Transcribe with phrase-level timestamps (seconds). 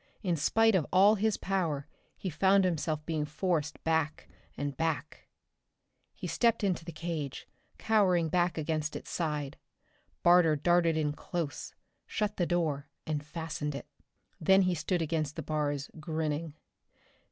[0.23, 1.85] In spite of all his power
[2.17, 4.27] he found himself being forced back
[4.57, 5.27] and back.
[6.15, 9.59] He stepped into the cage, cowered back against its side.
[10.23, 11.75] Barter darted in close,
[12.07, 13.85] shut the door and fastened it.
[14.39, 16.55] Then he stood against the bars, grinning.